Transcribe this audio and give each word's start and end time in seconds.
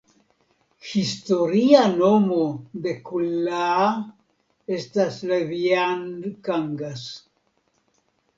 Historia 0.91 1.83
nomo 1.97 2.39
de 2.85 2.93
Kullaa 3.09 3.85
estas 4.79 5.21
Leviankangas. 5.33 7.07